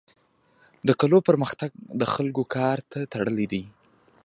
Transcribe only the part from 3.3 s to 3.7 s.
دی.